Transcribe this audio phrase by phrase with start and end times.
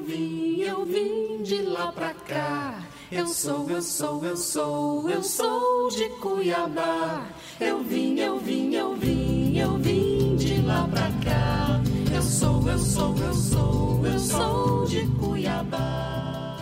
[0.00, 2.82] vim, eu vim de lá pra cá.
[3.10, 7.26] Eu sou, eu sou, eu sou, eu sou de Cuiabá.
[7.60, 11.80] Eu vim, eu vim, eu vim, eu vim de lá pra cá.
[12.14, 16.56] Eu sou, eu sou, eu sou, eu sou de Cuiabá.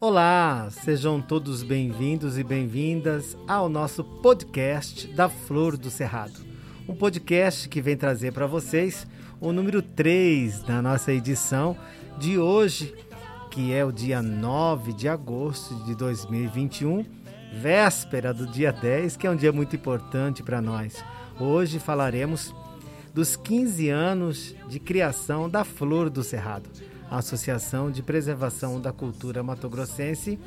[0.00, 6.40] Olá, sejam todos bem-vindos e bem-vindas ao nosso podcast da Flor do Cerrado.
[6.88, 9.06] Um podcast que vem trazer para vocês
[9.40, 11.76] o número 3 da nossa edição
[12.20, 12.94] de hoje,
[13.50, 17.02] que é o dia 9 de agosto de 2021,
[17.62, 21.02] véspera do dia 10, que é um dia muito importante para nós.
[21.40, 22.54] Hoje falaremos
[23.14, 26.68] dos 15 anos de criação da Flor do Cerrado,
[27.10, 30.38] a Associação de Preservação da Cultura Matogrossense,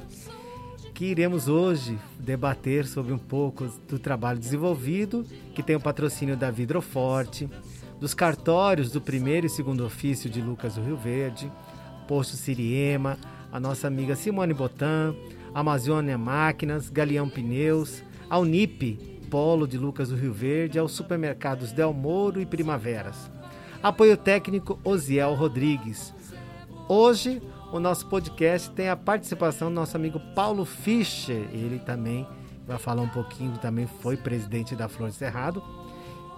[0.93, 6.51] que iremos hoje debater sobre um pouco do trabalho desenvolvido, que tem o patrocínio da
[6.51, 7.49] Vidroforte,
[8.03, 11.49] dos cartórios do primeiro e segundo ofício de Lucas do Rio Verde,
[12.05, 13.17] Posto Siriema,
[13.49, 15.15] a nossa amiga Simone Botan,
[15.53, 21.93] Amazônia Máquinas, Galeão Pneus, a Unip, Polo de Lucas do Rio Verde, aos supermercados Del
[21.93, 23.31] Moro e Primaveras.
[23.81, 26.13] Apoio técnico Osiel Rodrigues.
[26.89, 31.47] Hoje, o nosso podcast tem a participação do nosso amigo Paulo Fischer.
[31.53, 32.27] Ele também
[32.67, 35.63] vai falar um pouquinho, também foi presidente da Flor Cerrado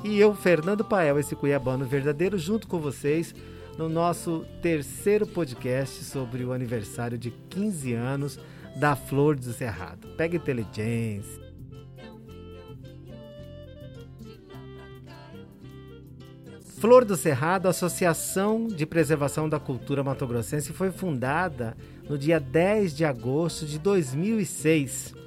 [0.04, 3.34] e eu, Fernando Pael, esse cuiabano verdadeiro, junto com vocês
[3.78, 8.40] no nosso terceiro podcast sobre o aniversário de 15 anos
[8.76, 10.08] da Flor do Cerrado.
[10.16, 11.44] Pega inteligência.
[16.78, 21.76] Flor do Cerrado, Associação de Preservação da Cultura Matogrossense, foi fundada
[22.08, 25.25] no dia 10 de agosto de 2006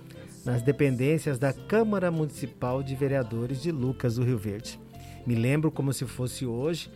[0.49, 4.81] nas dependências da Câmara Municipal de Vereadores de Lucas do Rio Verde.
[5.27, 6.91] Me lembro como se fosse hoje.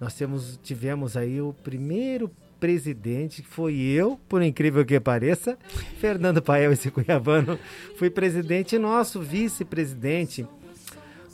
[0.00, 5.58] Nós temos, tivemos aí o primeiro presidente, que foi eu, por incrível que pareça,
[5.98, 7.58] Fernando Pael, esse cuiabano,
[7.96, 10.46] fui presidente, nosso vice-presidente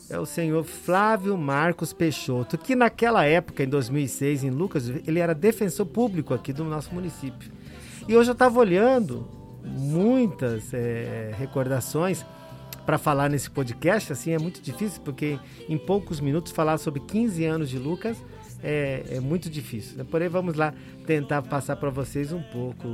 [0.08, 5.34] é o senhor Flávio Marcos Peixoto, que naquela época, em 2006, em Lucas, ele era
[5.34, 7.52] defensor público aqui do nosso município.
[8.08, 12.24] E hoje eu estava olhando muitas é, recordações
[12.84, 15.38] para falar nesse podcast, assim, é muito difícil, porque
[15.68, 18.16] em poucos minutos falar sobre 15 anos de Lucas
[18.62, 19.98] é, é muito difícil.
[19.98, 20.04] Né?
[20.10, 20.74] Porém, vamos lá
[21.06, 22.88] tentar passar para vocês um pouco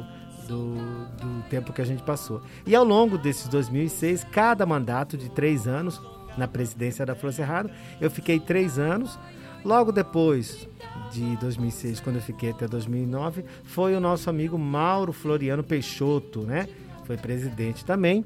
[0.46, 2.42] do, do tempo que a gente passou.
[2.66, 6.00] E ao longo desses 2006, cada mandato de três anos
[6.36, 9.18] na presidência da Flor Cerrado, eu fiquei três anos.
[9.64, 10.68] Logo depois,
[11.12, 16.68] de 2006, quando eu fiquei até 2009, foi o nosso amigo Mauro Floriano Peixoto, né?
[17.04, 18.24] Foi presidente também.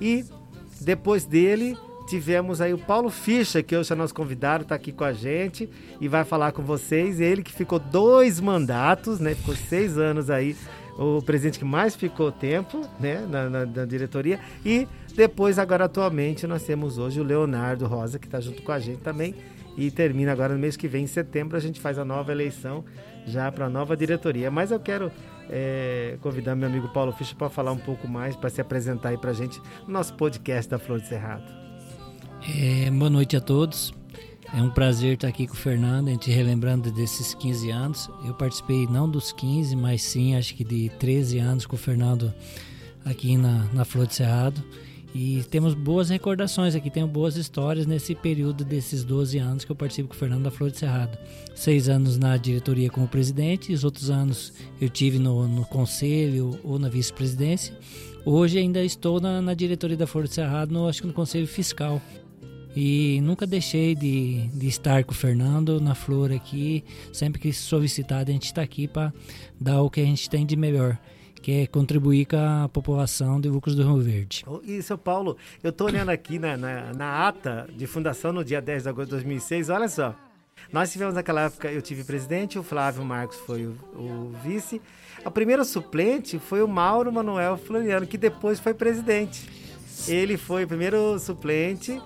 [0.00, 0.24] E
[0.80, 1.76] depois dele,
[2.08, 5.68] tivemos aí o Paulo Ficha, que hoje é nosso convidado, está aqui com a gente
[6.00, 7.20] e vai falar com vocês.
[7.20, 9.34] Ele que ficou dois mandatos, né?
[9.34, 10.56] Ficou seis anos aí,
[10.98, 13.26] o presidente que mais ficou tempo, né?
[13.28, 14.40] Na, na, na diretoria.
[14.64, 18.78] E depois, agora atualmente, nós temos hoje o Leonardo Rosa, que está junto com a
[18.78, 19.34] gente também
[19.78, 22.84] e termina agora no mês que vem, em setembro, a gente faz a nova eleição
[23.24, 24.50] já para a nova diretoria.
[24.50, 25.12] Mas eu quero
[25.48, 29.16] é, convidar meu amigo Paulo Fischer para falar um pouco mais, para se apresentar aí
[29.16, 31.44] para a gente no nosso podcast da Flor de Cerrado.
[32.58, 33.94] É, boa noite a todos.
[34.52, 38.10] É um prazer estar aqui com o Fernando, a gente relembrando desses 15 anos.
[38.24, 42.34] Eu participei não dos 15, mas sim, acho que de 13 anos com o Fernando
[43.04, 44.60] aqui na, na Flor de Cerrado.
[45.14, 49.76] E temos boas recordações aqui, tenho boas histórias nesse período desses 12 anos que eu
[49.76, 51.18] participo com o Fernando da Flor de Cerrado.
[51.54, 56.78] Seis anos na diretoria como presidente, os outros anos eu tive no, no conselho ou
[56.78, 57.74] na vice-presidência.
[58.24, 61.46] Hoje ainda estou na, na, diretoria da Flor de Cerrado, no, acho que no conselho
[61.46, 62.02] fiscal.
[62.76, 66.84] E nunca deixei de, de estar com o Fernando na Flor aqui.
[67.12, 69.12] Sempre que solicitado, a gente está aqui para
[69.58, 70.98] dar o que a gente tem de melhor
[71.48, 74.44] que é contribuir com a população de Lucas do Rio Verde.
[74.64, 78.60] E, seu Paulo, eu estou olhando aqui na, na, na, ata de fundação no dia
[78.60, 80.14] 10 de agosto de 2006, olha só.
[80.70, 84.78] Nós tivemos naquela época, eu tive presidente, o Flávio Marcos foi o, o vice.
[85.24, 89.48] A primeira suplente foi o Mauro Manuel Floriano, que depois foi presidente.
[90.06, 91.98] Ele foi o primeiro suplente,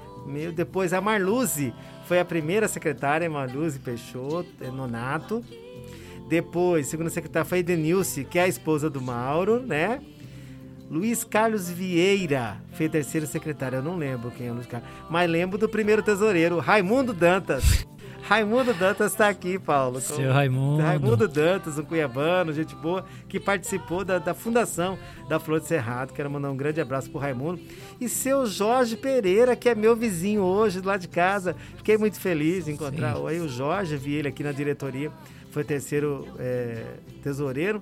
[0.55, 1.75] depois a Marluze
[2.07, 5.45] foi a primeira secretária, Marluze Peixoto, Nonato.
[6.33, 10.01] Depois, segunda secretária foi Edenilce, que é a esposa do Mauro, né?
[10.91, 13.77] Luiz Carlos Vieira foi terceiro secretário.
[13.77, 17.87] Eu não lembro quem é o Luiz Carlos, mas lembro do primeiro tesoureiro, Raimundo Dantas.
[18.25, 20.01] Raimundo Dantas está aqui, Paulo.
[20.01, 20.83] Seu Raimundo.
[20.83, 26.15] Raimundo Dantas, um cuiabano, gente boa, que participou da, da fundação da Flor de Cerrado.
[26.15, 27.61] Quero mandar um grande abraço pro Raimundo.
[28.01, 31.55] E seu Jorge Pereira, que é meu vizinho hoje, lá de casa.
[31.77, 35.13] Fiquei muito feliz em encontrar aí o Jorge, vi ele aqui na diretoria
[35.53, 36.83] foi terceiro é,
[37.23, 37.81] tesoureiro.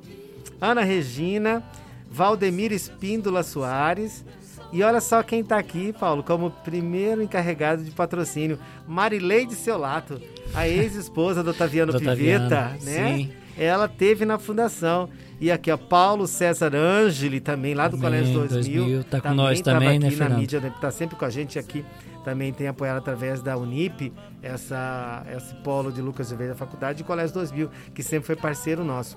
[0.61, 1.63] Ana Regina,
[2.11, 4.25] Valdemir Espíndola Soares.
[4.73, 10.21] E olha só quem está aqui, Paulo, como primeiro encarregado de patrocínio, Marileide Seolato,
[10.55, 13.17] a ex-esposa do Otaviano Piveta, né?
[13.17, 13.33] Sim.
[13.59, 15.09] Ela teve na fundação.
[15.41, 18.83] E aqui, ó, Paulo César Angeli, também lá do também, Colégio 2000.
[18.83, 21.59] 2000 tá com nós também, né, aqui na mídia, né, tá sempre com a gente
[21.59, 21.85] aqui.
[22.25, 24.13] Também tem apoiado através da Unip,
[24.43, 28.85] essa, esse polo de Lucas Oliveira da Faculdade, e Colégio 2000, que sempre foi parceiro
[28.85, 29.17] nosso.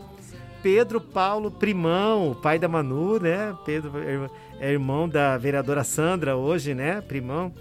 [0.64, 3.54] Pedro Paulo Primão, pai da Manu, né?
[3.66, 3.92] Pedro
[4.62, 7.02] é irmão da vereadora Sandra hoje, né?
[7.02, 7.54] Primão.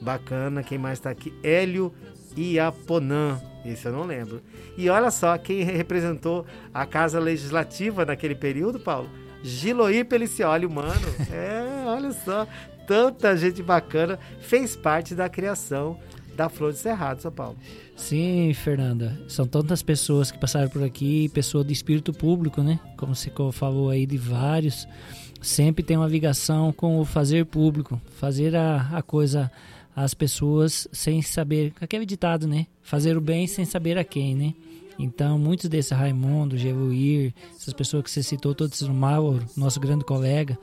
[0.00, 0.62] Bacana.
[0.62, 1.34] Quem mais está aqui?
[1.42, 1.92] Hélio
[2.34, 3.38] Iaponã.
[3.62, 4.40] Esse eu não lembro.
[4.76, 9.10] E olha só quem representou a Casa Legislativa naquele período, Paulo.
[9.42, 10.94] Giloí Pelicioli, mano.
[11.30, 12.46] É, olha só.
[12.86, 15.98] Tanta gente bacana fez parte da criação
[16.36, 17.56] da Flor de Cerrado, São Paulo.
[17.96, 19.18] Sim, Fernanda.
[19.26, 22.78] São tantas pessoas que passaram por aqui, pessoa de espírito público, né?
[22.96, 24.86] Como você falou aí de vários.
[25.40, 29.50] Sempre tem uma ligação com o fazer público, fazer a, a coisa
[29.94, 31.72] às pessoas sem saber.
[31.80, 32.66] Aquele ditado, né?
[32.82, 34.54] Fazer o bem sem saber a quem, né?
[34.98, 40.04] Então, muitos desses, Raimundo, Gevuir, essas pessoas que você citou, todos no Mauro, nosso grande
[40.04, 40.58] colega,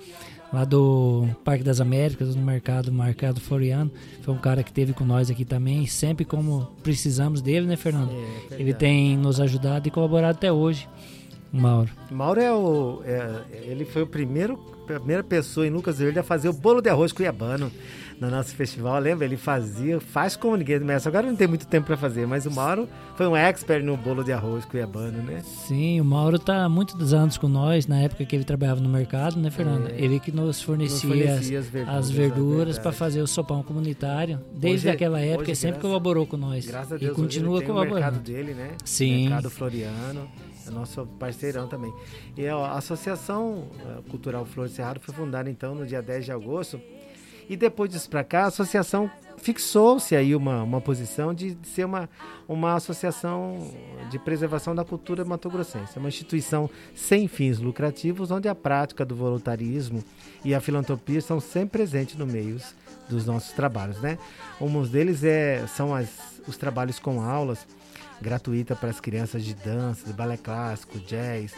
[0.52, 3.92] lá do Parque das Américas, no mercado, mercado Floriano.
[4.22, 8.12] Foi um cara que teve com nós aqui também, sempre como precisamos dele, né, Fernando?
[8.12, 10.88] É, é ele tem nos ajudado e colaborado até hoje.
[11.52, 11.90] Mauro.
[12.10, 13.02] Mauro é o.
[13.06, 14.58] É, ele foi o primeiro,
[14.88, 17.72] primeira pessoa em Lucas Verde a fazer o bolo de arroz cuiabano
[18.20, 19.00] no nosso festival.
[19.00, 19.26] Lembra?
[19.26, 21.10] Ele fazia, faz como ninguém começa.
[21.10, 24.24] Agora não tem muito tempo para fazer, mas o Mauro foi um expert no bolo
[24.24, 25.42] de arroz cuiabano, né?
[25.44, 28.90] Sim, o Mauro tá há muitos anos com nós, na época que ele trabalhava no
[28.90, 29.90] mercado, né, Fernando?
[29.90, 33.64] É, ele que nos fornecia, nos fornecia as, verduras, as verduras para fazer o sopão
[33.64, 34.40] comunitário.
[34.54, 36.66] Desde hoje, aquela época, ele sempre graças, colaborou com nós.
[36.66, 37.98] Graças a Deus, e continua ele colaborando.
[37.98, 38.72] o mercado dele, né?
[38.84, 39.24] Sim.
[39.24, 40.28] Mercado Floriano
[40.68, 41.94] é nosso parceirão também.
[42.38, 46.32] E a Associação eh, Cultural Flor de Cerrado foi fundada então no dia 10 de
[46.32, 46.80] agosto
[47.50, 52.10] e depois disso para cá, a associação fixou-se aí uma, uma posição de, ser uma,
[52.48, 53.58] uma associação
[54.10, 60.04] de preservação da cultura matogrossense, uma instituição sem fins lucrativos, onde a prática do voluntarismo
[60.46, 62.58] e a filantropia são sempre presentes no meio
[63.10, 64.18] dos nossos trabalhos, né?
[64.62, 67.68] Um deles é, são as, os trabalhos com aulas
[68.22, 71.54] gratuita para as crianças de dança, de balé clássico, jazz,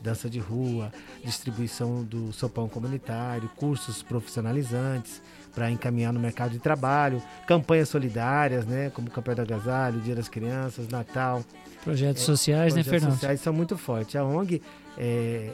[0.00, 0.92] dança de rua,
[1.24, 5.22] distribuição do sopão comunitário, cursos profissionalizantes
[5.54, 10.28] para encaminhar no mercado de trabalho, campanhas solidárias, né, como Campanha do Agasalho, Dia das
[10.28, 11.44] Crianças, Natal.
[11.82, 13.14] Projetos é, sociais, né, projetos né, Fernando?
[13.14, 14.14] sociais são muito fortes.
[14.14, 14.62] A ONG,
[14.98, 15.52] é,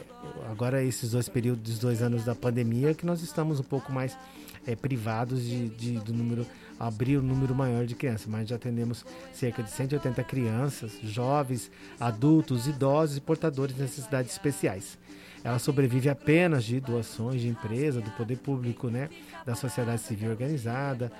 [0.49, 4.17] agora esses dois períodos, dos dois anos da pandemia, que nós estamos um pouco mais
[4.65, 6.45] é, privados de, de, do número
[6.79, 12.67] abrir um número maior de crianças, mas já atendemos cerca de 180 crianças, jovens, adultos,
[12.67, 14.97] idosos e portadores de necessidades especiais.
[15.43, 19.09] Ela sobrevive apenas de doações de empresa, do poder público, né,
[19.45, 21.11] da sociedade civil organizada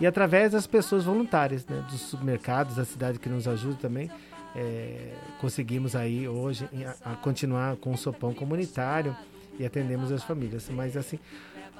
[0.00, 4.08] e através das pessoas voluntárias, né, dos supermercados da cidade que nos ajudam também.
[4.54, 6.68] É, conseguimos aí hoje
[7.04, 9.16] a, a continuar com o sopão comunitário
[9.58, 10.68] e atendemos as famílias.
[10.70, 11.18] Mas assim,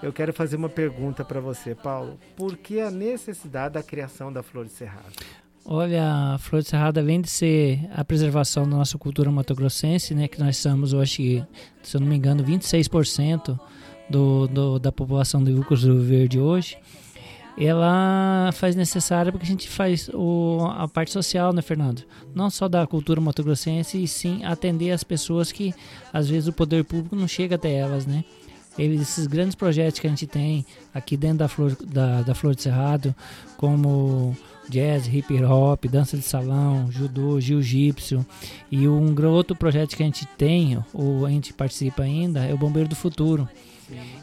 [0.02, 2.18] eu quero fazer uma pergunta para você, Paulo.
[2.36, 5.12] Por que a necessidade da criação da Flor de Cerrado?
[5.64, 10.26] Olha, a Flor de Cerrado, além de ser a preservação da nossa cultura matogrossense, né,
[10.26, 11.46] que nós somos, hoje,
[11.82, 13.58] se eu não me engano, 26%
[14.10, 16.76] do, do, da população de Lucas do Verde hoje,
[17.58, 22.02] ela faz necessária porque a gente faz o, a parte social, né, Fernando?
[22.34, 25.74] Não só da cultura matogrossense, e sim atender as pessoas que
[26.12, 28.24] às vezes o poder público não chega até elas, né?
[28.78, 32.62] esses grandes projetos que a gente tem aqui dentro da Flor, da, da Flor de
[32.62, 33.14] Cerrado,
[33.56, 34.34] como
[34.68, 38.24] jazz, hip hop, dança de salão, judô, jiu-jitsu.
[38.70, 42.58] E um outro projeto que a gente tem, ou a gente participa ainda, é o
[42.58, 43.48] Bombeiro do Futuro.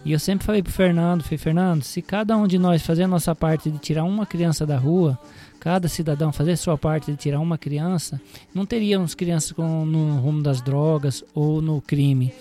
[0.04, 3.08] E eu sempre falei pro Fernando, falei, Fernando, se cada um de nós fazer a
[3.08, 5.20] nossa parte de tirar uma criança da rua,
[5.60, 8.20] cada cidadão fazer sua parte de tirar uma criança,
[8.54, 12.34] não teríamos crianças com, no rumo das drogas ou no crime.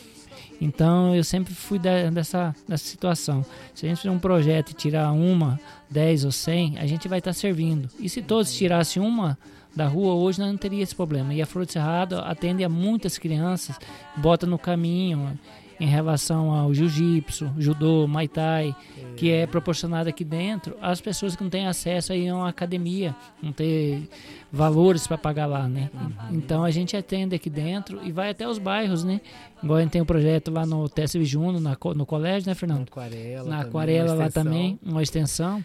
[0.60, 3.44] Então eu sempre fui dessa, dessa situação.
[3.74, 5.58] Se a gente fizer um projeto e tirar uma,
[5.88, 7.88] dez ou cem, a gente vai estar tá servindo.
[7.98, 9.38] E se todos tirassem uma
[9.74, 11.32] da rua hoje, nós não teria esse problema.
[11.32, 13.78] E a Flor de Cerrado atende a muitas crianças,
[14.16, 15.38] bota no caminho.
[15.80, 18.74] Em relação ao jiu-jitsu, judô, muay thai,
[19.16, 23.14] que é proporcionado aqui dentro às pessoas que não têm acesso aí a uma academia,
[23.42, 24.08] não ter
[24.50, 25.90] valores para pagar lá, né?
[25.92, 26.12] Uhum.
[26.32, 29.20] Então a gente atende aqui dentro e vai até os bairros, né?
[29.62, 32.78] Igual a gente tem um projeto lá no Teste Juno, na, no colégio, né, Fernando?
[32.78, 33.48] Na Aquarela.
[33.48, 35.64] Na Aquarela lá também, uma extensão.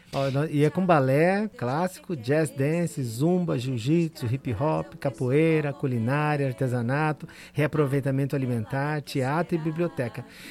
[0.50, 8.36] e é com balé clássico, jazz dance, zumba, jiu-jitsu, hip hop, capoeira, culinária, artesanato, reaproveitamento
[8.36, 10.03] alimentar, teatro e biblioteca.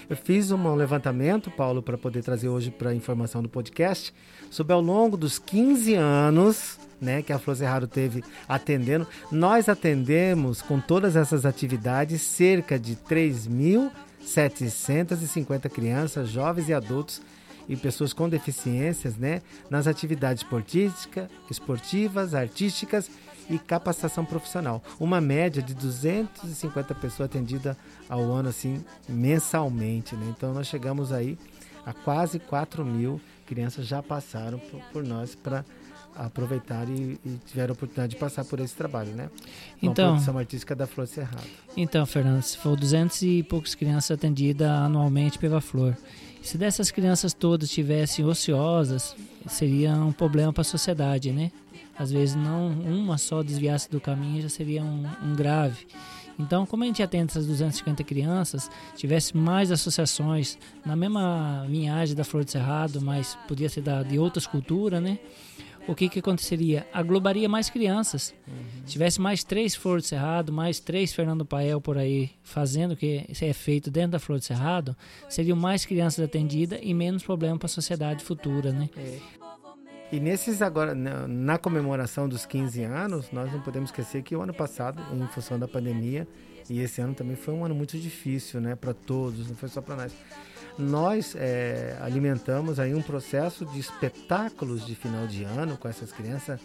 [0.09, 4.15] Eu fiz um levantamento, Paulo, para poder trazer hoje para a informação do podcast,
[4.51, 9.07] sobre ao longo dos 15 anos né, que a Flor Cerrado teve atendendo.
[9.31, 17.21] Nós atendemos com todas essas atividades cerca de 3.750 crianças, jovens e adultos
[17.69, 20.45] e pessoas com deficiências, né, nas atividades
[21.51, 23.11] esportivas, artísticas
[23.49, 24.83] e capacitação profissional.
[24.99, 27.77] Uma média de 250 pessoas atendidas
[28.09, 30.33] ao ano, assim, mensalmente, né?
[30.37, 31.39] Então nós chegamos aí
[31.85, 35.65] a quase 4 mil crianças já passaram por, por nós para
[36.15, 39.31] aproveitar e, e tiveram a oportunidade de passar por esse trabalho, né?
[39.81, 41.47] Uma então, produção artística da Flor Cerrado.
[41.77, 45.97] Então, Fernando, se for 200 e poucas crianças atendidas anualmente pela Flor,
[46.43, 49.15] se dessas crianças todas estivessem ociosas,
[49.47, 51.51] seria um problema para a sociedade, né?
[52.03, 55.87] Às vezes não uma só desviasse do caminho já seria um, um grave.
[56.37, 62.25] Então, como a gente atende essas 250 crianças, tivesse mais associações na mesma linhagem da
[62.25, 65.19] Flor de Cerrado, mas podia ser da, de outras culturas, né?
[65.87, 66.87] o que, que aconteceria?
[66.93, 68.35] Aglobaria mais crianças.
[68.47, 68.55] Uhum.
[68.85, 72.97] Se tivesse mais três Flor de Cerrado, mais três Fernando Pael por aí fazendo o
[72.97, 74.97] que é feito dentro da Flor de Cerrado,
[75.29, 78.89] seriam mais crianças atendidas e menos problema para a sociedade futura, né?
[78.97, 79.42] É.
[80.13, 84.53] E nesses agora, na comemoração dos 15 anos, nós não podemos esquecer que o ano
[84.53, 86.29] passado, em função da pandemia,
[86.69, 89.81] e esse ano também foi um ano muito difícil, né, para todos, não foi só
[89.81, 90.13] para nós
[90.79, 96.61] nós é, alimentamos aí um processo de espetáculos de final de ano com essas crianças.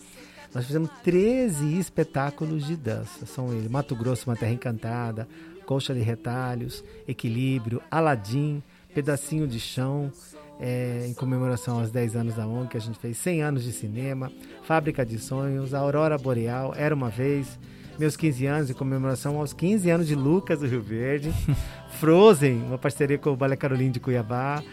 [0.53, 3.25] Nós fizemos 13 espetáculos de dança.
[3.25, 5.27] São eles: Mato Grosso, uma terra encantada,
[5.65, 8.63] Colcha de Retalhos, Equilíbrio, Aladim,
[8.93, 10.11] Pedacinho de Chão,
[10.59, 13.71] é, em comemoração aos 10 anos da ONG, que a gente fez 100 anos de
[13.71, 14.31] cinema,
[14.63, 17.59] Fábrica de Sonhos, Aurora Boreal, Era Uma Vez,
[17.99, 21.33] meus 15 anos, em comemoração aos 15 anos de Lucas do Rio Verde.
[21.99, 24.63] Frozen, uma parceria com o Balé Carolina de Cuiabá.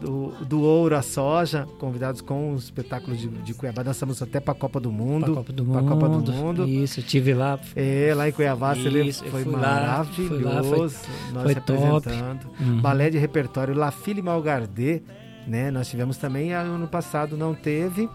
[0.00, 3.84] Do, do ouro à soja, convidados com os espetáculos de, de Cuiabá.
[3.84, 5.26] Dançamos até para a Copa do Mundo.
[5.26, 5.88] Para a Copa do Mundo.
[5.88, 6.68] Copa do Mundo.
[6.68, 7.56] Isso, tive lá.
[7.76, 10.42] É, lá em Cuiabá, Isso, você foi maravilhoso.
[10.42, 12.40] Lá, foi, nós foi representando.
[12.40, 12.64] Top.
[12.64, 12.80] Uhum.
[12.80, 15.02] Balé de repertório La Fille Malgardé,
[15.46, 15.70] né?
[15.70, 18.08] Nós tivemos também, ano passado não teve.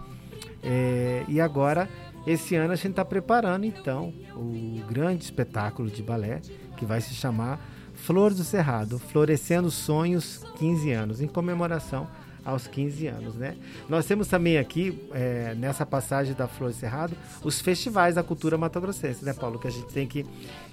[0.62, 1.88] É, e agora
[2.26, 6.40] esse ano a gente está preparando então o grande espetáculo de balé
[6.76, 7.60] que vai se chamar
[7.94, 12.06] Flor do Cerrado, Florescendo Sonhos 15 anos, em comemoração
[12.48, 13.56] aos 15 anos, né?
[13.90, 17.14] Nós temos também aqui, é, nessa passagem da Flor Cerrado,
[17.44, 19.58] os festivais da cultura matogrossense, né, Paulo?
[19.58, 20.24] Que a gente tem que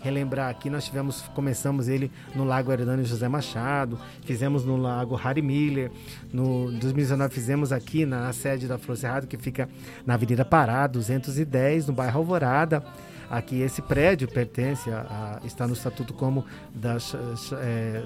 [0.01, 0.69] relembrar aqui.
[0.69, 5.91] Nós tivemos, começamos ele no Lago Hernani José Machado, fizemos no Lago Harry Miller,
[6.31, 9.67] no 2019 fizemos aqui na sede da Flor Cerrado, que fica
[10.05, 12.83] na Avenida Pará, 210, no bairro Alvorada.
[13.29, 16.97] Aqui esse prédio pertence a, a está no estatuto como da
[17.61, 18.03] é,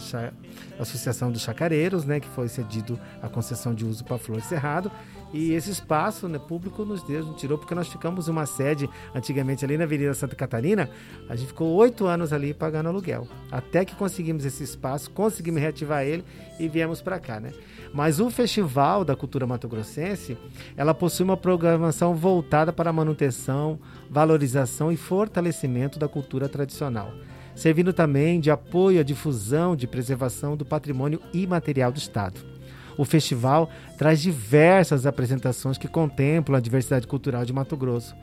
[0.80, 4.92] Associação dos Chacareiros, né, que foi cedido a concessão de uso para Flor Cerrado.
[5.32, 9.64] E esse espaço né, público nos deu, nos tirou, porque nós ficamos uma sede antigamente
[9.64, 10.90] ali na Avenida Santa Catarina.
[11.30, 13.28] A gente ficou oito anos ali pagando aluguel.
[13.52, 16.24] Até que conseguimos esse espaço, conseguimos reativar ele
[16.60, 17.52] e viemos para cá, né?
[17.94, 20.38] Mas o Festival da Cultura Mato Grossense,
[20.76, 27.14] ela possui uma programação voltada para a manutenção, valorização e fortalecimento da cultura tradicional,
[27.56, 32.59] servindo também de apoio à difusão de preservação do patrimônio imaterial do Estado.
[33.00, 38.14] O festival traz diversas apresentações que contemplam a diversidade cultural de Mato Grosso,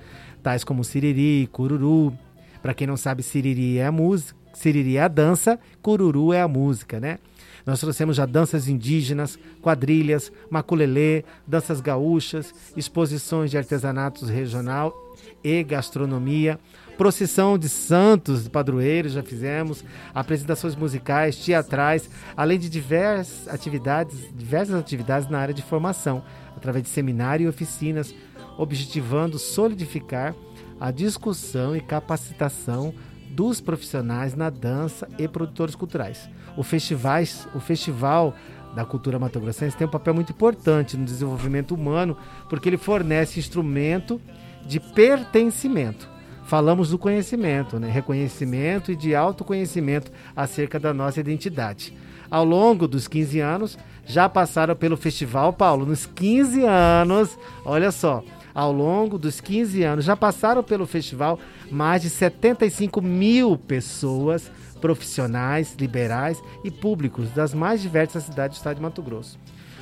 [0.42, 2.12] tais como Siriri, Cururu.
[2.60, 6.46] Para quem não sabe, Siriri é a música, Siriri é a dança, Cururu é a
[6.46, 7.18] música, né?
[7.64, 14.94] Nós trouxemos já danças indígenas, quadrilhas, maculelê, danças gaúchas, exposições de artesanatos regional
[15.42, 16.60] e gastronomia,
[16.96, 19.84] procissão de santos, padroeiros já fizemos,
[20.14, 26.22] apresentações musicais, teatrais, além de diversas atividades, diversas atividades na área de formação,
[26.56, 28.14] através de seminário e oficinas,
[28.56, 30.34] objetivando solidificar
[30.80, 32.94] a discussão e capacitação
[33.30, 36.28] dos profissionais na dança e produtores culturais.
[36.56, 38.34] O, festivais, o Festival
[38.74, 42.16] da Cultura Mato Grossense tem um papel muito importante no desenvolvimento humano,
[42.48, 44.20] porque ele fornece instrumento
[44.66, 46.08] de pertencimento,
[46.46, 47.90] falamos do conhecimento, né?
[47.90, 51.96] reconhecimento e de autoconhecimento acerca da nossa identidade.
[52.30, 58.22] Ao longo dos 15 anos, já passaram pelo festival, Paulo, nos 15 anos, olha só,
[58.54, 61.38] ao longo dos 15 anos, já passaram pelo festival
[61.70, 64.50] mais de 75 mil pessoas,
[64.80, 69.38] profissionais, liberais e públicos das mais diversas cidades do estado de Mato Grosso.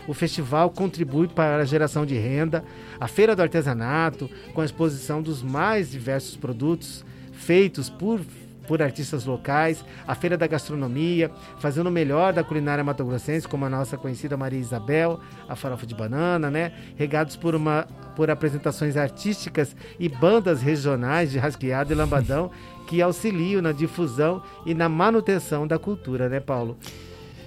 [0.07, 2.65] O festival contribui para a geração de renda,
[3.01, 8.21] a feira do artesanato, com a exposição dos mais diversos produtos feitos por
[8.67, 13.71] por artistas locais, a Feira da Gastronomia, fazendo o melhor da culinária matogrossense, como a
[13.71, 16.73] nossa conhecida Maria Isabel, a farofa de banana, né?
[16.97, 22.51] Regados por uma por apresentações artísticas e bandas regionais de rasqueado e lambadão
[22.87, 26.79] que auxiliam na difusão e na manutenção da cultura, né, Paulo?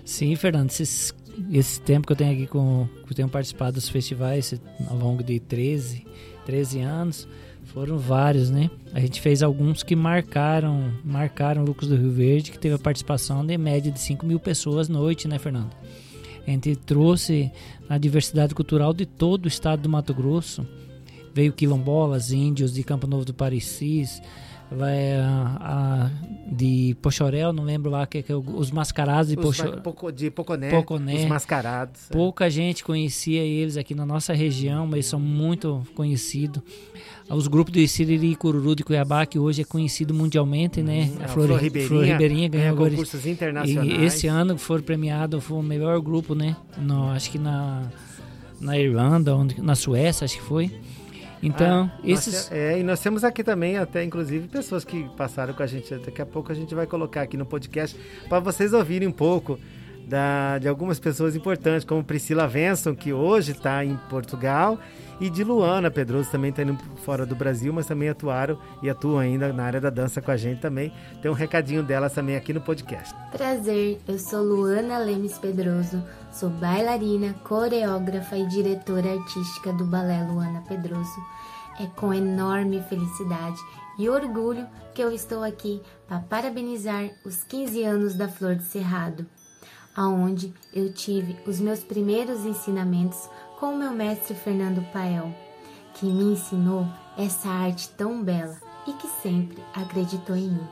[0.03, 1.13] Sim, Fernando, esses,
[1.51, 4.53] esse tempo que eu tenho aqui com que eu tenho participado dos festivais
[4.89, 6.05] ao longo de 13,
[6.45, 7.27] 13 anos,
[7.65, 8.69] foram vários, né?
[8.93, 13.45] A gente fez alguns que marcaram, marcaram Lucas do Rio Verde, que teve a participação
[13.45, 15.71] de média de 5 mil pessoas noite, né, Fernando?
[16.45, 17.51] A gente trouxe
[17.89, 20.65] a diversidade cultural de todo o estado do Mato Grosso.
[21.33, 24.21] Veio quilombolas, índios de Campo Novo do Parecis,
[24.71, 26.09] vai a, a,
[26.51, 31.15] de Pochorel, não lembro lá que, que os mascarados de, Pocho, Poco, de Poconé, Poconé,
[31.15, 32.09] os mascarados.
[32.09, 32.13] É.
[32.13, 32.49] Pouca é.
[32.49, 36.61] gente conhecia eles aqui na nossa região, mas são muito conhecidos.
[37.29, 41.11] Os grupos de Siriri e Cururu de Cuiabá, que hoje é conhecido mundialmente, né?
[41.11, 42.89] Hum, a Flor, Flor Ribeirinha, Flor Ribeirinha ganhou agora.
[42.91, 43.99] concursos internacionais.
[43.99, 46.55] E esse ano foi premiado, foi o melhor grupo, né?
[46.77, 47.83] No, acho que na,
[48.61, 50.71] na Irlanda, onde, na Suécia, acho que foi.
[51.41, 52.51] Então, ah, esses.
[52.51, 55.93] é, e nós temos aqui também, até inclusive, pessoas que passaram com a gente.
[55.95, 59.59] Daqui a pouco a gente vai colocar aqui no podcast para vocês ouvirem um pouco
[60.07, 64.79] da, de algumas pessoas importantes, como Priscila Venson, que hoje está em Portugal,
[65.19, 69.19] e de Luana Pedroso, também está indo fora do Brasil, mas também atuaram e atuam
[69.19, 70.93] ainda na área da dança com a gente também.
[71.21, 73.13] Tem um recadinho delas também aqui no podcast.
[73.31, 80.63] Prazer, eu sou Luana Lemes Pedroso, sou bailarina, coreógrafa e diretora artística do Balé Luana
[80.67, 81.19] Pedroso.
[81.79, 83.57] É com enorme felicidade
[83.99, 89.25] e orgulho que eu estou aqui para parabenizar os 15 anos da Flor de Cerrado
[89.97, 93.27] aonde eu tive os meus primeiros ensinamentos
[93.59, 95.33] com o meu mestre Fernando Pael,
[95.95, 96.85] que me ensinou
[97.17, 100.67] essa arte tão bela e que sempre acreditou em mim.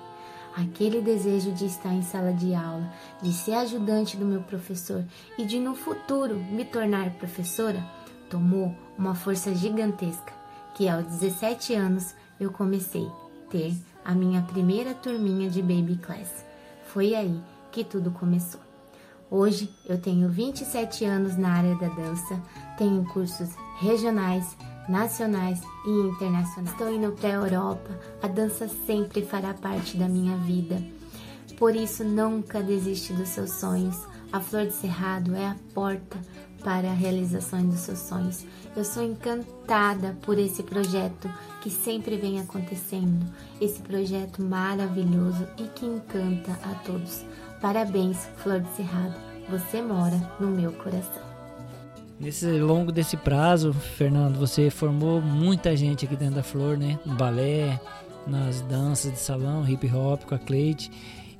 [0.56, 2.88] Aquele desejo de estar em sala de aula,
[3.22, 5.04] de ser ajudante do meu professor
[5.38, 7.84] e de no futuro me tornar professora,
[8.30, 10.34] tomou uma força gigantesca,
[10.76, 13.74] que aos 17 anos eu comecei a ter
[14.06, 16.46] a minha primeira turminha de baby class.
[16.86, 18.65] Foi aí que tudo começou.
[19.38, 22.42] Hoje eu tenho 27 anos na área da dança,
[22.78, 23.50] tenho cursos
[23.82, 24.56] regionais,
[24.88, 26.72] nacionais e internacionais.
[26.72, 30.82] Estou indo para a Europa, a dança sempre fará parte da minha vida.
[31.60, 33.98] Por isso, nunca desiste dos seus sonhos.
[34.32, 36.18] A Flor de Cerrado é a porta
[36.64, 38.46] para a realização dos seus sonhos.
[38.74, 41.30] Eu sou encantada por esse projeto
[41.62, 43.26] que sempre vem acontecendo,
[43.60, 47.26] esse projeto maravilhoso e que encanta a todos.
[47.62, 49.16] Parabéns, Flor de Cerrado.
[49.50, 51.24] Você mora no meu coração.
[52.20, 56.98] Nesse longo desse prazo, Fernando, você formou muita gente aqui dentro da Flor, né?
[57.06, 57.80] No balé,
[58.26, 60.90] nas danças de salão, hip hop com a Cleide.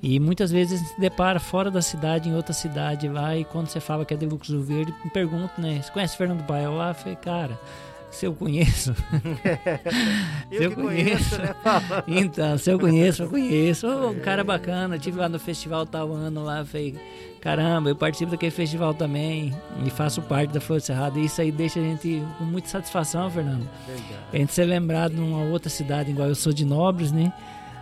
[0.02, 3.80] E muitas vezes se depara fora da cidade, em outra cidade lá, e quando você
[3.80, 5.82] fala que é de Lucas Verde, me pergunto, né?
[5.82, 6.90] Você conhece Fernando Baia lá?
[6.90, 7.60] Eu falei, cara,
[8.16, 8.96] se eu conheço.
[10.50, 11.56] eu, se eu conheço, conheço né,
[12.08, 13.88] Então, se eu conheço, eu conheço.
[13.88, 16.96] Oh, um cara bacana, tive lá no festival tal ano lá, falei,
[17.42, 19.54] caramba, eu participo daquele festival também
[19.86, 21.20] e faço parte da Flor Cerrado.
[21.20, 23.68] E isso aí deixa a gente com muita satisfação, Fernando.
[23.86, 24.20] Verdade.
[24.34, 27.32] A gente ser lembrado numa outra cidade, igual eu sou de Nobres, né?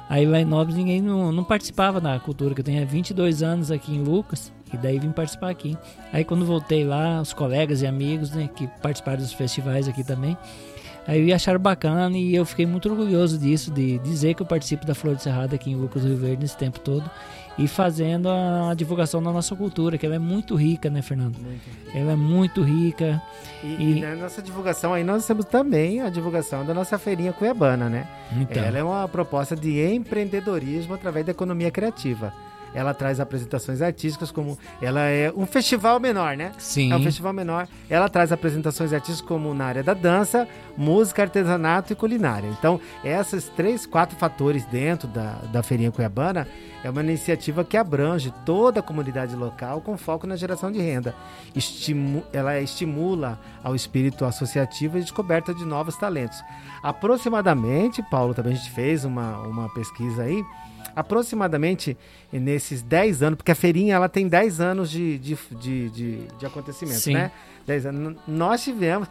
[0.09, 3.71] Aí lá em Nobres ninguém não, não participava da cultura, que eu tenho 22 anos
[3.71, 4.52] aqui em Lucas.
[4.73, 5.77] E daí vim participar aqui.
[6.11, 10.37] Aí quando voltei lá, os colegas e amigos, né, que participaram dos festivais aqui também,
[11.07, 14.95] aí acharam bacana e eu fiquei muito orgulhoso disso, de dizer que eu participo da
[14.95, 17.09] Flor de Cerrado aqui em Lucas Rio Verde nesse tempo todo
[17.57, 21.35] e fazendo a divulgação da nossa cultura, que ela é muito rica, né, Fernando?
[21.93, 23.21] Ela é muito rica.
[23.63, 23.97] E, e...
[23.97, 28.07] e, na nossa divulgação aí nós temos também a divulgação da nossa feirinha cuiabana, né?
[28.31, 28.63] Então.
[28.63, 32.33] Ela é uma proposta de empreendedorismo através da economia criativa
[32.73, 36.51] ela traz apresentações artísticas como ela é um festival menor, né?
[36.57, 36.91] Sim.
[36.91, 37.67] É um festival menor.
[37.89, 42.47] Ela traz apresentações artísticas como na área da dança, música, artesanato e culinária.
[42.47, 46.47] Então, esses três, quatro fatores dentro da, da feirinha cuiabana
[46.83, 51.15] é uma iniciativa que abrange toda a comunidade local com foco na geração de renda.
[51.55, 56.43] Estimu ela estimula ao espírito associativo e descoberta de novos talentos.
[56.81, 60.43] Aproximadamente, Paulo, também a gente fez uma, uma pesquisa aí,
[60.95, 61.97] aproximadamente
[62.31, 66.45] nesses 10 anos, porque a feirinha ela tem 10 anos de, de, de, de, de
[66.45, 67.13] acontecimento, Sim.
[67.13, 67.31] né?
[67.65, 68.17] 10 anos.
[68.27, 69.07] Nós tivemos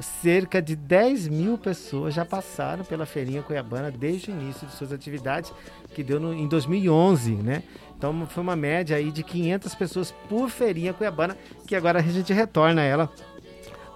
[0.00, 4.92] cerca de 10 mil pessoas já passaram pela Feirinha Cuiabana desde o início de suas
[4.92, 5.52] atividades,
[5.94, 7.62] que deu no, em 2011, né?
[7.96, 12.32] Então foi uma média aí de 500 pessoas por Feirinha Cuiabana, que agora a gente
[12.32, 13.10] retorna ela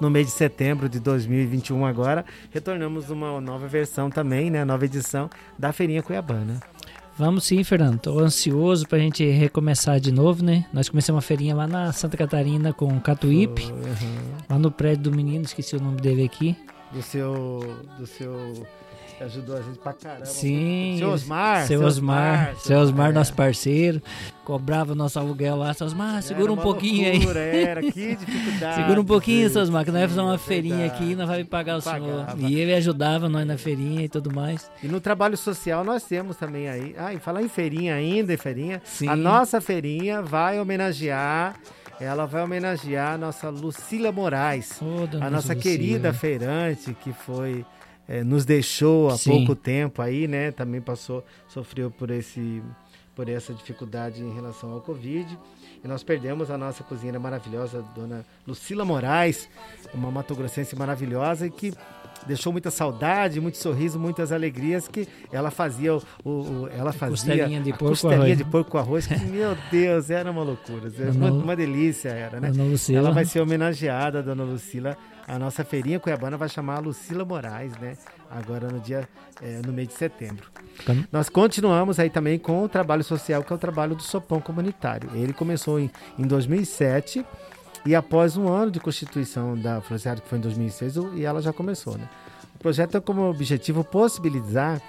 [0.01, 5.29] no mês de setembro de 2021 agora, retornamos uma nova versão também, né, nova edição
[5.59, 6.59] da Feirinha Cuiabana.
[7.21, 7.99] Vamos sim, Fernando.
[7.99, 10.65] Tô ansioso pra gente recomeçar de novo, né?
[10.73, 14.33] Nós começamos uma feirinha lá na Santa Catarina com Catuípe, uhum.
[14.49, 16.57] lá no prédio do menino, esqueci o nome dele aqui.
[16.91, 17.77] Do seu.
[17.99, 18.67] Do seu
[19.25, 20.27] ajudou a gente pra caramba.
[20.27, 20.97] Sim.
[20.99, 21.67] Seu Osmar.
[21.67, 22.55] Seu Osmar.
[22.57, 24.03] Seu Osmar, nosso parceiro.
[24.45, 25.73] Cobrava nosso aluguel lá.
[25.75, 27.65] Seu Osmar, segura um pouquinho loucura, aí.
[27.65, 28.75] Era, que dificuldade.
[28.77, 31.45] segura um pouquinho, seu Osmar, que nós vamos fazer uma feirinha aqui e nós vamos
[31.45, 32.27] pagar o senhor.
[32.39, 34.71] E ele ajudava nós na feirinha e tudo mais.
[34.83, 36.95] E no trabalho social nós temos também aí.
[36.99, 38.81] Ah, e falar em feirinha ainda, em feirinha.
[38.85, 39.09] Sim.
[39.09, 41.57] A nossa feirinha vai homenagear
[42.01, 45.57] ela vai homenagear a nossa Lucila Moraes, oh, a nossa Lucila.
[45.57, 47.63] querida feirante que foi
[48.11, 49.31] é, nos deixou há Sim.
[49.31, 50.51] pouco tempo aí, né?
[50.51, 52.61] Também passou, sofreu por esse
[53.15, 55.39] por essa dificuldade em relação ao Covid.
[55.85, 59.49] E nós perdemos a nossa cozinheira maravilhosa, dona Lucila Moraes,
[59.93, 61.73] uma matogrossense maravilhosa e que
[62.27, 67.61] deixou muita saudade, muito sorriso, muitas alegrias que ela fazia o, o ela fazia costelinha
[67.61, 68.39] de porco costelinha arroz.
[68.39, 72.53] de porco com arroz, que meu Deus, era uma loucura, uma, uma delícia era, né?
[72.93, 74.97] Ela vai ser homenageada, dona Lucila,
[75.31, 77.97] a nossa feirinha cuiabana vai chamar a Lucila Moraes, né?
[78.29, 79.09] Agora no dia,
[79.41, 80.51] é, no mês de setembro.
[80.85, 81.05] Como?
[81.13, 85.09] Nós continuamos aí também com o trabalho social, que é o trabalho do Sopão Comunitário.
[85.15, 85.89] Ele começou em,
[86.19, 87.25] em 2007
[87.87, 91.53] e após um ano de constituição da Floreciária, que foi em 2006, e ela já
[91.53, 92.09] começou, né?
[92.57, 94.83] O projeto tem como objetivo possibilitar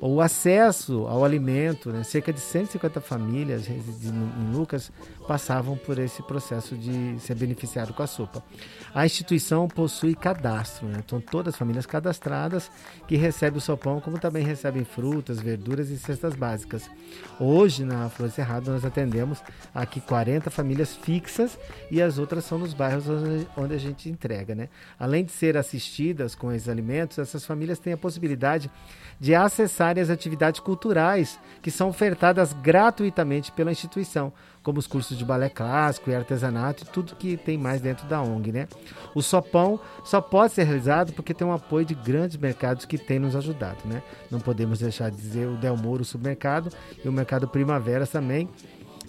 [0.00, 2.02] o acesso ao alimento, né?
[2.02, 4.90] cerca de 150 famílias em Lucas
[5.30, 8.42] passavam por esse processo de ser beneficiado com a sopa.
[8.92, 11.00] A instituição possui cadastro, né?
[11.06, 12.68] então todas as famílias cadastradas
[13.06, 16.90] que recebem o sopão, como também recebem frutas, verduras e cestas básicas.
[17.38, 19.40] Hoje, na Flor Cerrado, nós atendemos
[19.72, 21.56] aqui 40 famílias fixas
[21.92, 23.04] e as outras são nos bairros
[23.56, 24.56] onde a gente entrega.
[24.56, 24.68] Né?
[24.98, 28.68] Além de ser assistidas com esses alimentos, essas famílias têm a possibilidade
[29.20, 35.24] de acessarem as atividades culturais que são ofertadas gratuitamente pela instituição, como os cursos de
[35.24, 38.68] balé clássico e artesanato e tudo que tem mais dentro da ONG, né?
[39.14, 43.18] O Sopão só pode ser realizado porque tem um apoio de grandes mercados que têm
[43.18, 44.02] nos ajudado, né?
[44.30, 46.70] Não podemos deixar de dizer o Del Moro, supermercado,
[47.02, 48.48] e o Mercado Primavera também,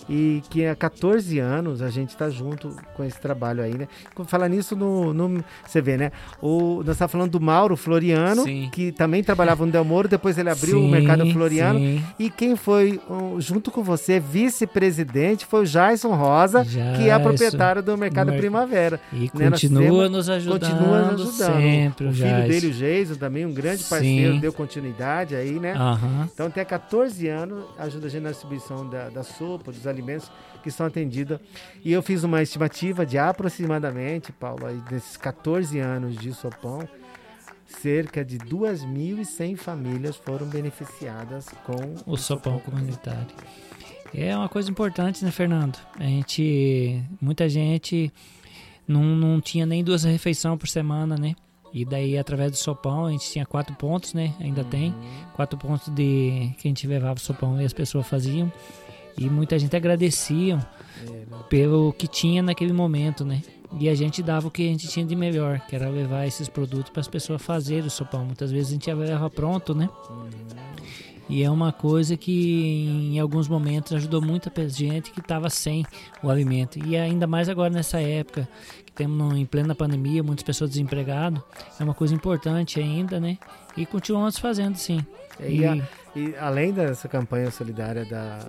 [0.09, 3.87] e que há 14 anos a gente está junto com esse trabalho aí, né?
[4.25, 6.11] Falar nisso no, no você vê, né?
[6.41, 8.69] O, nós estamos falando do Mauro Floriano, sim.
[8.71, 11.79] que também trabalhava no Del Moro, depois ele abriu sim, o Mercado Floriano.
[11.79, 12.03] Sim.
[12.19, 12.99] E quem foi
[13.39, 18.39] junto com você, vice-presidente, foi o Jason Rosa, que é proprietário do Mercado Mer...
[18.39, 18.99] Primavera.
[19.13, 19.49] E né?
[19.49, 20.59] continua nos ajudando.
[20.59, 21.61] Continua nos ajudando.
[21.61, 25.75] Sempre, o filho dele, o Jason, também um grande parceiro, deu continuidade aí, né?
[25.75, 26.27] Uhum.
[26.33, 30.31] Então tem 14 anos, ajuda a gente na distribuição da, da sopa, dos alimentos
[30.63, 31.39] que são atendidos.
[31.83, 36.87] E eu fiz uma estimativa de aproximadamente, Paulo, aí, desses 14 anos de Sopão,
[37.65, 41.73] cerca de 2.100 famílias foram beneficiadas com
[42.05, 43.27] o, o sopão, sopão comunitário.
[44.13, 45.77] É uma coisa importante, né, Fernando?
[45.97, 48.11] A gente, muita gente
[48.85, 51.33] não, não tinha nem duas refeições por semana, né?
[51.73, 54.33] E daí, através do sopão, a gente tinha quatro pontos, né?
[54.41, 54.69] Ainda uhum.
[54.69, 54.95] tem.
[55.33, 58.51] Quatro pontos de que a gente levava o sopão e as pessoas faziam.
[59.17, 60.59] E muita gente agradecia
[61.49, 63.41] pelo que tinha naquele momento, né?
[63.79, 66.49] E a gente dava o que a gente tinha de melhor, que era levar esses
[66.49, 68.25] produtos para as pessoas fazerem o sopão.
[68.25, 69.89] Muitas vezes a gente leva pronto, né?
[71.29, 75.85] E é uma coisa que em alguns momentos ajudou muita gente que estava sem
[76.21, 76.77] o alimento.
[76.85, 78.45] E ainda mais agora nessa época,
[78.85, 81.41] que temos em plena pandemia, muitas pessoas desempregadas,
[81.79, 83.37] é uma coisa importante ainda, né?
[83.77, 85.05] E continuamos fazendo, sim.
[85.39, 85.77] E, e, a,
[86.13, 88.39] e além dessa campanha solidária da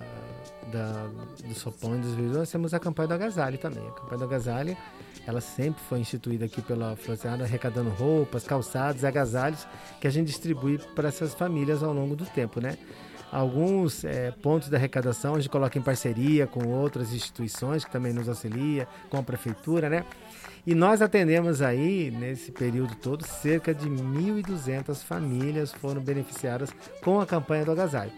[0.71, 1.07] da,
[1.45, 3.87] do Sopão e dos Vídeos, nós temos a campanha do Agasalho também.
[3.87, 4.77] A campanha do Agasalho,
[5.25, 9.67] ela sempre foi instituída aqui pela Florciana, arrecadando roupas, calçados, agasalhos,
[9.99, 12.77] que a gente distribui para essas famílias ao longo do tempo, né?
[13.33, 18.13] alguns é, pontos da arrecadação a gente coloca em parceria com outras instituições que também
[18.13, 20.05] nos auxilia, com a prefeitura, né?
[20.65, 26.69] E nós atendemos aí, nesse período todo, cerca de 1.200 famílias foram beneficiadas
[27.01, 28.13] com a campanha do agasalho.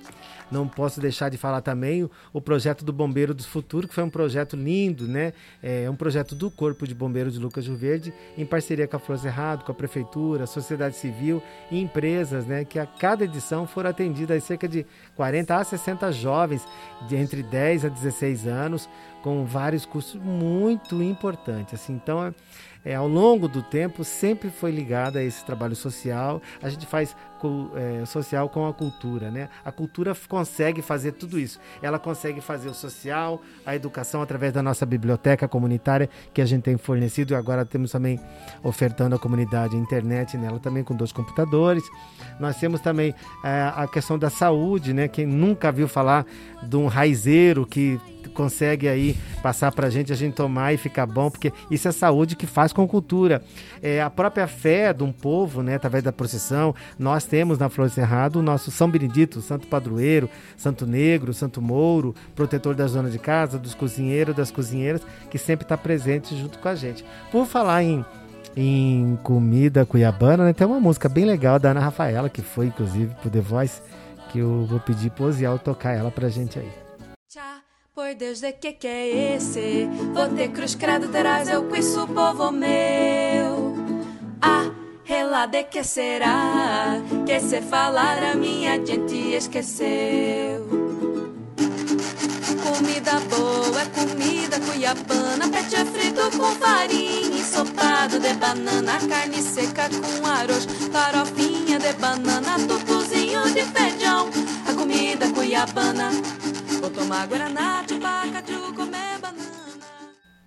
[0.51, 4.09] Não posso deixar de falar também o, projeto do Bombeiro do Futuro, que foi um
[4.09, 5.33] projeto lindo, né?
[5.61, 8.99] É um projeto do Corpo de Bombeiros de Lucas Rio Verde, em parceria com a
[8.99, 12.63] Flor Cerrado, com a Prefeitura, a sociedade civil e empresas, né?
[12.63, 16.65] Que a cada edição foram atendidas cerca de 40 a 60 jovens
[17.07, 18.89] de entre 10 a 16 anos,
[19.23, 21.73] com vários cursos muito importantes.
[21.73, 22.33] Assim, então, é,
[22.85, 26.39] é, ao longo do tempo, sempre foi ligada a esse trabalho social.
[26.61, 27.15] A gente faz
[27.75, 29.49] é, social com a cultura, né?
[29.63, 31.59] A cultura consegue fazer tudo isso.
[31.81, 36.63] Ela consegue fazer o social, a educação através da nossa biblioteca comunitária que a gente
[36.63, 38.19] tem fornecido e agora temos também
[38.63, 41.83] ofertando à comunidade a internet nela também com dois computadores.
[42.39, 45.07] Nós temos também é, a questão da saúde, né?
[45.07, 46.25] Quem nunca viu falar
[46.63, 47.99] de um raizeiro que
[48.35, 51.91] consegue aí passar para a gente, a gente tomar e ficar bom, porque isso é
[51.91, 53.41] saúde que faz com cultura.
[53.81, 57.89] É, a própria fé de um povo, né, através da procissão, nós temos na Flor
[57.89, 63.17] Cerrado o nosso São Benedito, Santo Padroeiro, Santo Negro, Santo Mouro, protetor da zona de
[63.17, 67.03] casa, dos cozinheiros, das cozinheiras, que sempre está presente junto com a gente.
[67.31, 68.05] Por falar em
[68.55, 70.53] em comida cuiabana, né?
[70.53, 73.81] Tem uma música bem legal da Ana Rafaela, que foi inclusive pro The Voice,
[74.31, 76.71] que eu vou pedir pro Oziel tocar ela pra gente aí.
[77.29, 77.64] Tchau.
[77.95, 79.87] Por Deus, de que que é esse?
[80.13, 83.73] Vou ter cruz credo terás eu com isso, povo meu.
[84.41, 84.69] Ah,
[85.05, 87.01] rela de que será?
[87.25, 90.67] Que se falar a minha gente esqueceu.
[92.65, 100.65] Comida boa comida cuiabana, peixe frito com farinha, ensopado de banana, carne seca com arroz,
[100.91, 104.29] farofinha de banana, tutuzinho de feijão,
[104.67, 106.11] a comida cuiabana.
[106.85, 107.83] Vou tomar guaraná,
[108.75, 109.81] comer banana.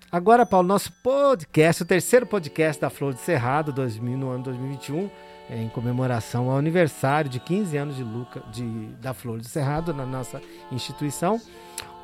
[0.09, 5.09] Agora, Paulo, nosso podcast, o terceiro podcast da Flor de Cerrado 2000, no ano 2021,
[5.49, 8.63] é, em comemoração ao aniversário de 15 anos de, Luca, de
[9.01, 11.41] da Flor de Cerrado na nossa instituição.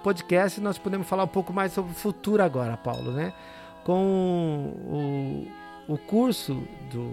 [0.03, 3.31] Podcast nós podemos falar um pouco mais sobre o futuro agora, Paulo, né?
[3.85, 5.47] Com
[5.87, 7.09] o, o curso do,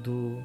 [0.00, 0.44] do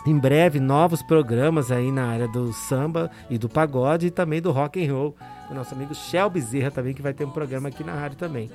[0.06, 4.52] em breve novos programas aí na área do samba e do pagode e também do
[4.52, 5.16] rock and roll.
[5.50, 8.52] O nosso amigo Shell Bezerra também que vai ter um programa aqui na rádio também.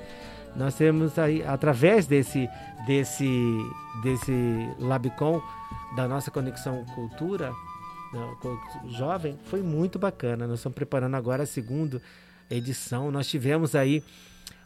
[0.55, 2.49] nós temos aí, através desse,
[2.85, 3.57] desse,
[4.03, 5.41] desse Labicom,
[5.95, 7.51] da nossa conexão cultura,
[8.87, 10.47] jovem, foi muito bacana.
[10.47, 12.01] Nós estamos preparando agora a segunda
[12.49, 13.11] edição.
[13.11, 14.03] Nós tivemos aí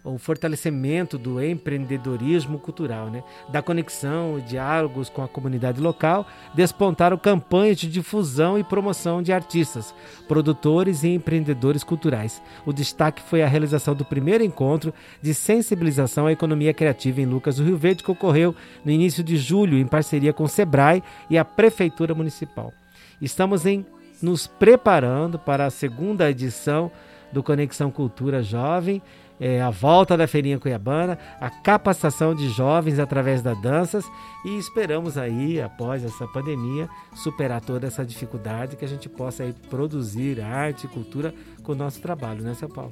[0.04, 3.24] o fortalecimento do empreendedorismo cultural, né?
[3.50, 9.32] da conexão e diálogos com a comunidade local, despontaram campanhas de difusão e promoção de
[9.32, 9.96] artistas,
[10.28, 12.42] produtores e empreendedores culturais.
[12.66, 17.56] O destaque foi a realização do primeiro encontro de sensibilização à economia criativa em Lucas
[17.56, 21.38] do Rio Verde, que ocorreu no início de julho, em parceria com o SEBRAE e
[21.38, 22.74] a Prefeitura Municipal.
[23.22, 23.86] Estamos em,
[24.22, 26.92] nos preparando para a segunda edição
[27.34, 29.02] do Conexão Cultura Jovem,
[29.40, 34.06] é, a volta da Feirinha Cuiabana, a capacitação de jovens através das danças
[34.46, 39.54] e esperamos aí, após essa pandemia, superar toda essa dificuldade que a gente possa aí
[39.70, 42.92] produzir arte e cultura com o nosso trabalho, né, seu Paulo?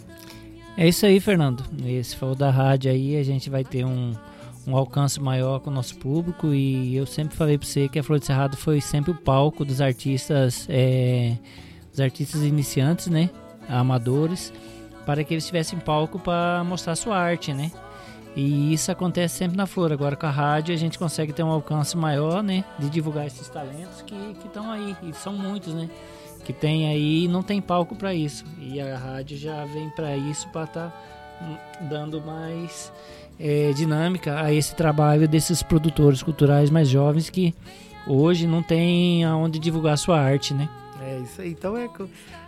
[0.77, 1.63] É isso aí, Fernando.
[1.85, 4.13] Esse falou da rádio aí, a gente vai ter um,
[4.65, 8.03] um alcance maior com o nosso público e eu sempre falei para você que a
[8.03, 11.37] Flor de Cerrado foi sempre o palco dos artistas, é,
[11.91, 13.29] dos artistas iniciantes, né,
[13.67, 14.51] amadores
[15.05, 17.71] para que eles tivessem palco para mostrar sua arte, né?
[18.35, 19.91] E isso acontece sempre na Flor.
[19.91, 22.63] Agora com a rádio a gente consegue ter um alcance maior, né?
[22.79, 24.95] De divulgar esses talentos que estão aí.
[25.03, 25.89] E são muitos, né?
[26.45, 28.45] Que tem aí e não tem palco para isso.
[28.59, 30.93] E a rádio já vem para isso para estar tá
[31.81, 32.91] dando mais
[33.39, 37.53] é, dinâmica a esse trabalho desses produtores culturais mais jovens que
[38.07, 40.69] hoje não tem aonde divulgar sua arte, né?
[41.01, 41.51] É isso aí.
[41.51, 41.89] Então é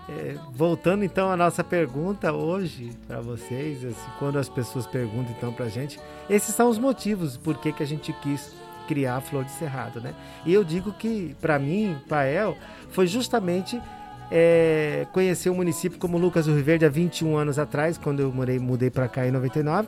[0.09, 5.51] é, voltando então à nossa pergunta hoje para vocês, assim, quando as pessoas perguntam então
[5.51, 8.53] para a gente, esses são os motivos por que, que a gente quis
[8.87, 10.13] criar a Flor de Cerrado, né?
[10.45, 12.57] E eu digo que para mim, Pael,
[12.89, 13.81] foi justamente
[14.29, 18.31] é, conhecer o município como Lucas do Rio Verde há 21 anos atrás, quando eu
[18.31, 19.87] morei, mudei para cá em 99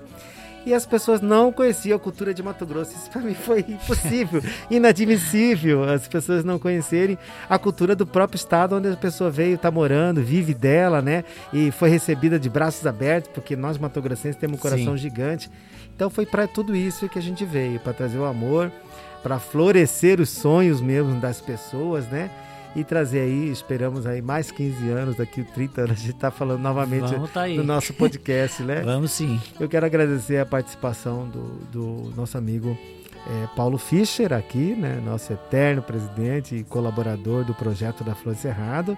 [0.65, 2.91] e as pessoas não conheciam a cultura de Mato Grosso.
[2.95, 7.17] Isso para mim foi impossível, inadmissível as pessoas não conhecerem
[7.49, 11.23] a cultura do próprio estado onde a pessoa veio, está morando, vive dela, né?
[11.54, 14.97] E foi recebida de braços abertos, porque nós matogrossenses temos um coração Sim.
[14.97, 15.49] gigante.
[15.95, 18.71] Então foi para tudo isso que a gente veio, para trazer o amor,
[19.21, 22.30] para florescer os sonhos mesmo das pessoas, né?
[22.76, 26.60] E trazer aí, esperamos aí mais 15 anos, daqui 30 anos, a gente está falando
[26.62, 28.82] novamente tá no nosso podcast, né?
[28.82, 29.40] Vamos sim.
[29.60, 32.78] Eu quero agradecer a participação do, do nosso amigo
[33.28, 35.02] é, Paulo Fischer aqui, né?
[35.06, 38.98] Nosso eterno presidente e colaborador do projeto da Flor Cerrado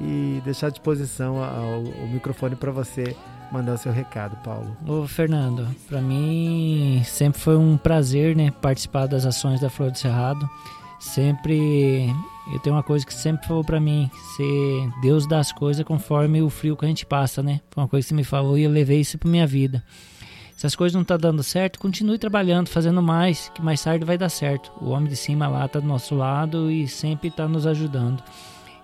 [0.00, 3.16] e deixar à disposição ao, o microfone para você
[3.50, 4.76] mandar o seu recado, Paulo.
[4.86, 9.98] Ô, Fernando, para mim sempre foi um prazer, né, participar das ações da Flor do
[9.98, 10.48] Cerrado.
[10.98, 12.12] Sempre
[12.52, 16.42] eu tenho uma coisa que sempre falou para mim, ser Deus dá as coisas conforme
[16.42, 17.60] o frio que a gente passa, né?
[17.70, 19.82] Foi uma coisa que você me falou e eu levei isso para minha vida.
[20.56, 24.04] Se as coisas não estão tá dando certo, continue trabalhando, fazendo mais, que mais tarde
[24.04, 24.72] vai dar certo.
[24.80, 28.22] O homem de cima lá está do nosso lado e sempre está nos ajudando.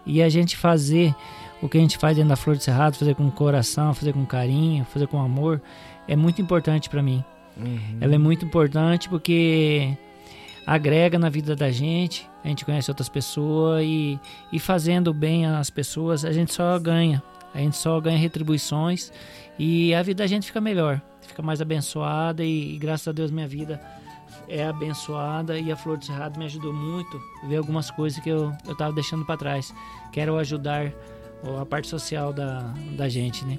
[0.05, 1.15] E a gente fazer
[1.63, 4.27] o que a gente faz dentro da Flor de Cerrado, fazer com coração, fazer com
[4.27, 5.63] carinho, fazer com amor,
[6.07, 7.25] é muito importante para mim.
[7.57, 7.99] Uhum.
[8.01, 9.97] Ela é muito importante porque
[10.67, 14.19] agrega na vida da gente, a gente conhece outras pessoas e,
[14.53, 17.23] e fazendo bem às pessoas, a gente só ganha.
[17.55, 19.13] A gente só ganha retribuições
[19.59, 23.31] e a vida da gente fica melhor, fica mais abençoada e, e graças a Deus
[23.31, 23.81] minha vida
[24.49, 28.31] é abençoada e a Flor de Cerrado me ajudou muito a ver algumas coisas que
[28.31, 29.75] eu estava deixando para trás.
[30.13, 30.93] Quero ajudar
[31.61, 33.59] a parte social da, da gente, né?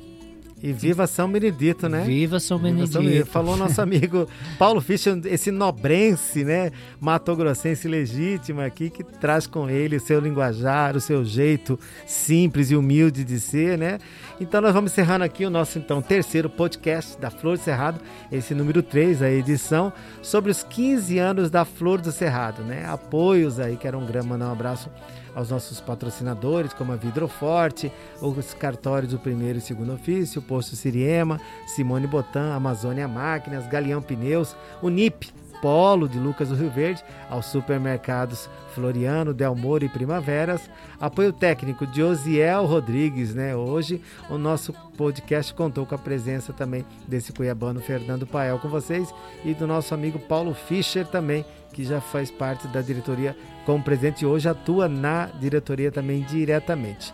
[0.63, 2.05] E viva São Benedito, né?
[2.05, 2.85] Viva São Benedito.
[2.85, 3.29] Viva São Benedito.
[3.29, 6.71] Falou nosso amigo Paulo Fischer, esse nobrense, né?
[7.01, 12.77] Matogrossense legítimo aqui, que traz com ele o seu linguajar, o seu jeito simples e
[12.77, 13.99] humilde de ser, né?
[14.39, 17.99] Então nós vamos encerrando aqui o nosso então terceiro podcast da Flor do Cerrado,
[18.31, 22.85] esse número 3, a edição, sobre os 15 anos da Flor do Cerrado, né?
[22.87, 24.89] Apoios aí, que era um grande, mandar um abraço
[25.35, 27.91] aos nossos patrocinadores, como a Vidroforte,
[28.21, 34.01] os cartórios do primeiro e segundo ofício, o Posto Siriema, Simone Botan, Amazônia Máquinas, Galeão
[34.01, 35.31] Pneus, o NIP,
[35.63, 40.69] Polo de Lucas do Rio Verde, aos supermercados Floriano, Delmoro e Primaveras.
[40.99, 43.55] Apoio técnico de Osiel Rodrigues, né?
[43.55, 49.07] Hoje o nosso podcast contou com a presença também desse cuiabano Fernando Pael com vocês
[49.45, 53.33] e do nosso amigo Paulo Fischer também, que já faz parte da diretoria
[53.65, 57.13] como presidente e hoje atua na diretoria também diretamente.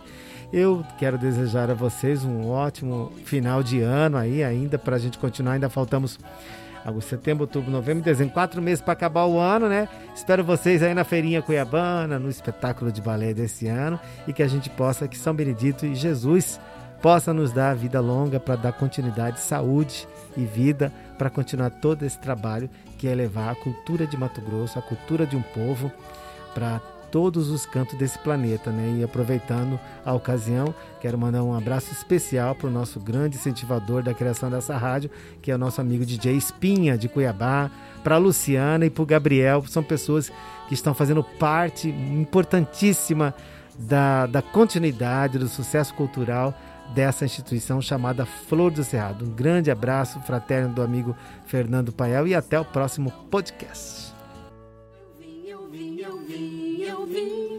[0.52, 5.20] Eu quero desejar a vocês um ótimo final de ano aí ainda para a gente
[5.20, 5.52] continuar.
[5.52, 6.18] Ainda faltamos
[6.84, 9.88] agosto, setembro, outubro, novembro, dezembro, quatro meses para acabar o ano, né?
[10.14, 14.48] Espero vocês aí na Feirinha Cuiabana, no espetáculo de balé desse ano e que a
[14.48, 16.60] gente possa, que São Benedito e Jesus
[17.02, 22.18] possa nos dar vida longa para dar continuidade, saúde e vida para continuar todo esse
[22.18, 25.90] trabalho que é levar a cultura de Mato Grosso, a cultura de um povo
[26.54, 28.98] para todos os cantos desse planeta, né?
[28.98, 34.14] E aproveitando a ocasião, quero mandar um abraço especial para o nosso grande incentivador da
[34.14, 35.10] criação dessa rádio,
[35.42, 37.70] que é o nosso amigo DJ Espinha, de Cuiabá,
[38.02, 40.32] para a Luciana e para o Gabriel, são pessoas
[40.68, 43.34] que estão fazendo parte importantíssima
[43.78, 46.54] da, da continuidade, do sucesso cultural
[46.94, 49.24] dessa instituição chamada Flor do Cerrado.
[49.24, 54.09] Um grande abraço fraterno do amigo Fernando Pael e até o próximo podcast.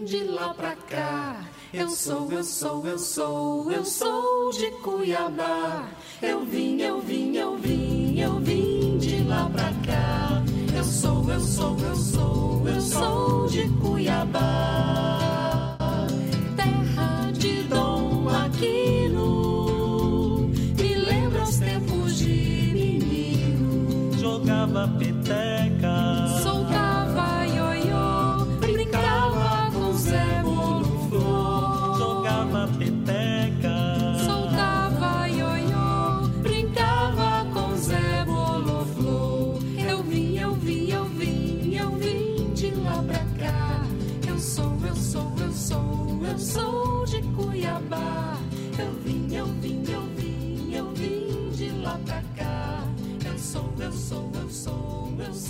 [0.06, 1.44] De lá pra cá.
[1.74, 5.90] Eu sou, eu sou, eu sou, eu sou de Cuiabá.
[6.22, 10.44] Eu vim, eu vim, eu vim, eu vim de lá pra cá.
[10.76, 15.21] Eu sou, eu sou, eu sou, eu sou de Cuiabá.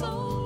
[0.01, 0.40] Sou,